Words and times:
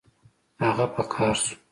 هغه 0.63 0.85
په 0.95 1.01
قهر 1.11 1.35
شو 1.43 1.55